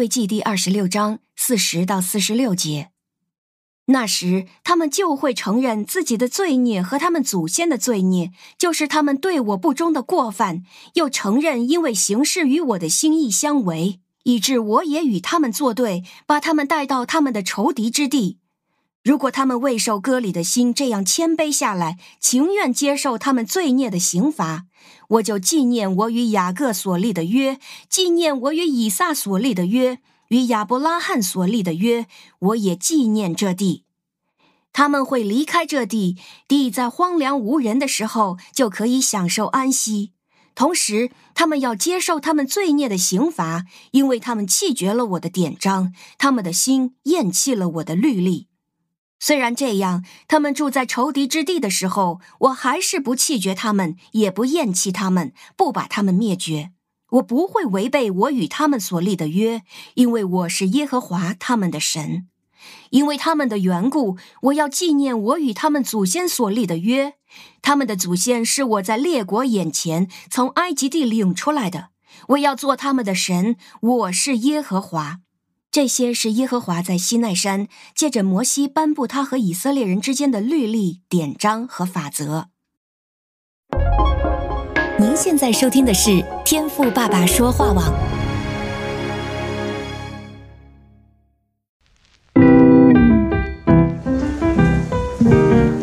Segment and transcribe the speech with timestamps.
[0.00, 2.88] 会记第二十六章四十到四十六节。
[3.88, 10.62] 那时，他们就会承认自己的罪孽和他们祖先的罪孽，就是他们对我不忠的过犯；
[10.94, 18.38] 又承认因为行事与我的心意相违，以致我也与他们作对，把他们带到他们的仇敌之地。
[19.02, 24.66] 如果他们未受割礼的心这样谦卑下来，情愿接受他们罪孽的刑罚，
[25.08, 27.58] 我就纪念我与雅各所立的约，
[27.88, 30.00] 纪念我与以撒所立的约。
[30.28, 32.06] 与亚伯拉罕所立的约，
[32.38, 33.84] 我也纪念这地。
[34.72, 40.12] 他们会离开这地，地在荒凉无人的时候，就可以享受安息。
[40.54, 48.49] 同时，他们要接受他们罪孽的刑罚，因为他们弃绝了我的典章，他们的心厌弃了我的律例。
[49.20, 56.72] 虽然这样，他们住在仇敌之地的时候，我还是不弃绝他们，也不厌弃他们，不把他们灭绝。
[57.10, 59.62] 我不会违背我与他们所立的约，
[59.94, 62.28] 因为我是耶和华他们的神。
[62.90, 67.14] 因为他们的缘故，我要纪念我与他们祖先所立的约。
[67.62, 71.90] 他们的祖先是我在列国眼前从埃及地领出来的。
[72.28, 75.20] 我要做他们的神，我是耶和华。
[75.72, 82.48] 这些是耶和华在西奈山借着摩西颁布他和以色列人之间的律例、典章和法则。
[84.98, 87.94] 您现在收听的是天赋爸爸说话网。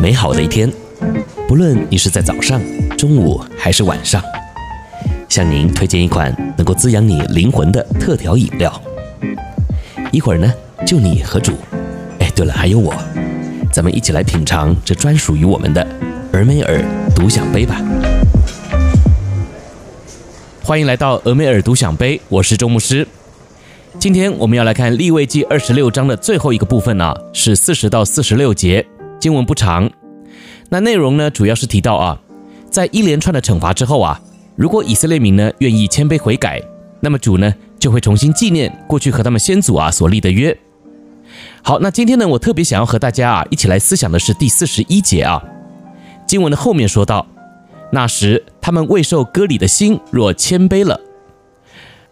[0.00, 0.72] 美好的一天，
[1.48, 2.60] 不论你是在早上、
[2.96, 4.22] 中午还是晚上，
[5.28, 8.80] 向您推荐一款能够滋养你灵魂的特调饮料。
[10.12, 10.52] 一会儿呢，
[10.86, 11.52] 就你和主，
[12.18, 12.94] 哎，对了，还有我，
[13.72, 15.82] 咱们一起来品尝这专属于我们的
[16.34, 16.84] 俄美尔
[17.16, 17.80] 独享杯吧。
[20.62, 23.08] 欢迎来到俄美尔独享杯，我是周牧师。
[23.98, 28.86] 今天我们要来看利未记二十六章的最后一个部分呢、啊，是四十到四十六节，
[29.18, 29.90] 经文不长。
[30.68, 32.20] 那内容呢，主要是提到啊，
[32.70, 34.20] 在一连串的惩罚之后啊，
[34.56, 36.60] 如果以色列民呢愿意谦卑悔改，
[37.00, 40.56] 那么主呢就会重新纪念过去和他们先祖啊所立的约。
[41.62, 45.42] 好，那今天呢，我特别想要和大家啊一起来思想的是第四十一节啊，
[46.24, 47.26] 经文的后面说到。
[47.90, 51.00] 那时，他们未受割礼的心若谦卑了。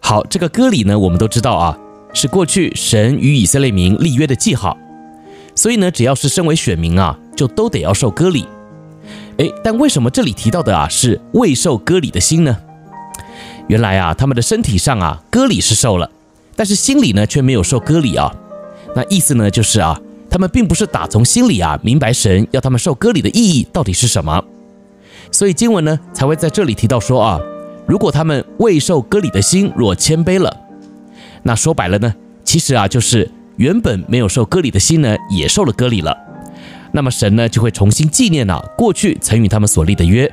[0.01, 1.77] 好，这个割礼呢，我们都知道啊，
[2.13, 4.77] 是过去神与以色列民立约的记号。
[5.55, 8.45] 所以呢，只要是身为选民啊，就都得要受割礼。
[9.37, 12.57] 诶，但为什么这里提到的啊是未受割礼的心呢？
[13.71, 16.11] 原来啊，他们的身体上啊割礼是受了，
[16.57, 18.29] 但是心里呢却没有受割礼啊。
[18.93, 19.97] 那意思呢就是啊，
[20.29, 24.43] 他们并不是打从心里啊明白神要他们受割礼的意义到底是什么。
[25.31, 27.39] 所以经文呢才会在这里提到说啊，
[27.87, 30.53] 如果他们未受割礼的心若谦卑了，
[31.43, 36.17] 那说白了呢，其实啊就是原本没有受割礼的心呢也受了割礼了，
[36.91, 40.29] 那么神呢就会重新纪念了啊过去曾与他们所立的约。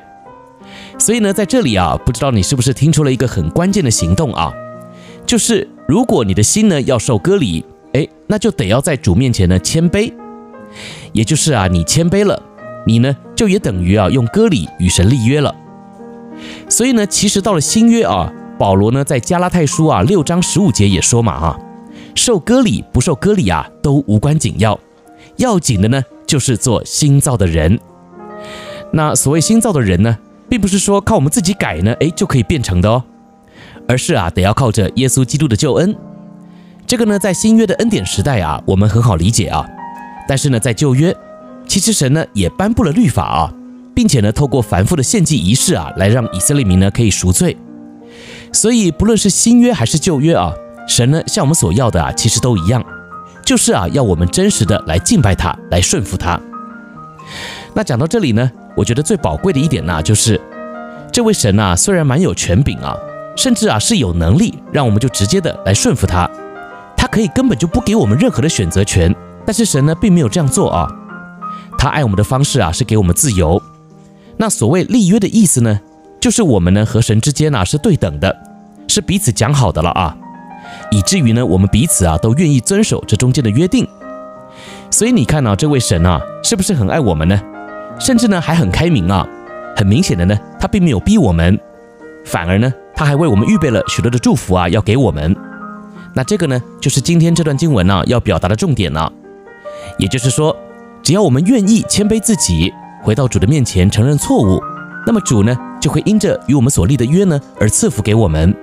[0.99, 4.53] 所以呢在这里啊，不知道你是不是听出了一个很关键的行动啊，
[5.25, 10.13] 就是如果你的心呢要受割礼，哎，那就得要在主面前呢谦卑，
[11.13, 12.43] 也就是啊你谦卑了。
[12.87, 15.55] 你呢，就也等于啊，用割礼与神立约了。
[16.71, 21.59] 所以呢，其实到了新约啊，保罗呢在加拉太书啊六章十五节也说嘛啊，
[22.15, 24.79] 受割礼不受割礼啊，都无关紧要，
[25.37, 27.79] 要紧的呢就是做新造的人。
[28.93, 30.17] 那所谓新造的人呢，
[30.49, 33.03] 并不是说靠我们自己改呢，哎就可以变成的哦，
[33.87, 35.95] 而是啊得要靠着耶稣基督的救恩。
[36.87, 39.67] 这个呢，在新约的恩典时代啊，我们很好理解啊，
[40.27, 41.15] 但是呢，在旧约。
[41.67, 43.53] 其实神呢也颁布了律法啊，
[43.95, 47.55] 并且呢透过繁复的献祭仪式啊，来让以色列民呢可以赎罪。
[48.55, 50.51] 所以不论是新约还是旧约啊，
[50.89, 52.83] 神呢向我们所要的啊，其实都一样，
[53.45, 56.41] 就是啊要我们真实的来敬拜他，来顺服他。
[57.75, 60.41] 那讲到这里呢，我觉得最宝贵的一点呢，就是
[61.11, 62.95] 这位神啊虽然蛮有权柄啊，
[63.37, 66.31] 甚至啊是有能力让我们就直接的来顺服他，
[66.97, 69.13] 他可以根本就不给我们任何的选择权，
[69.45, 70.89] 但是神呢并没有这样做啊。
[71.77, 73.61] 他爱我们的方式啊，是给我们自由。
[74.37, 75.81] 那所谓立约的意思呢，
[76.21, 78.33] 就是我们呢和神之间啊是对等的，
[78.87, 80.17] 是彼此讲好的了啊，
[80.93, 83.85] 以至于呢我们彼此啊都愿意遵守这中间的约定。
[84.89, 87.41] 所以你看啊，这位神啊是不是很爱我们呢？
[87.99, 89.27] 甚至呢还很开明啊。
[89.77, 91.59] 很明显的呢，他并没有逼我们，
[92.25, 95.37] 反而呢他还为我们预备了许多的祝福啊要给我们。
[96.15, 99.13] 那这个呢就是今天这段经文呢要表达的重点了，
[99.99, 100.57] 也就是说。
[101.01, 102.71] 只要我们愿意谦卑自己，
[103.03, 104.61] 回到主的面前承认错误，
[105.07, 108.55] 那么主呢就会因着与我们所立的约呢而赐福给我们。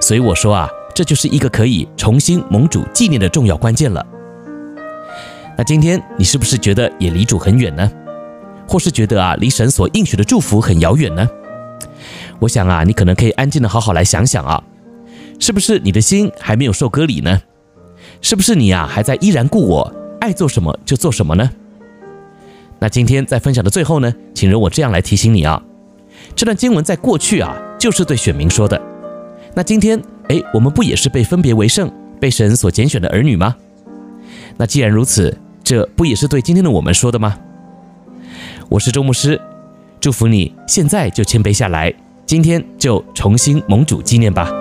[0.00, 4.06] 所以我说啊，这就是一个可以重新蒙主纪念的重要关键了。
[5.58, 7.90] 那今天你是不是觉得也离主很远呢？
[8.70, 11.28] 或是觉得啊，离神所应许的祝福很遥远呢？
[12.38, 14.62] 我想啊，你可能可以安静的好好来想想啊，
[15.40, 17.42] 是不是你的心还没有受割礼呢？
[18.20, 21.50] 是不是你啊还在依然故我，爱做什么就做什么呢？
[22.78, 25.60] 那今天在分享的最后呢，请容我这样来提醒你啊，
[26.36, 28.80] 这段经文在过去啊就是对选民说的。
[29.52, 31.90] 那今天诶，我们不也是被分别为圣、
[32.20, 33.56] 被神所拣选的儿女吗？
[34.56, 37.36] 那既然如此，这不也是对今天的我们说的吗？
[38.70, 39.40] 我是周牧师，
[39.98, 41.92] 祝福你现在就谦卑下来，
[42.24, 44.59] 今天就重新蒙主纪念吧。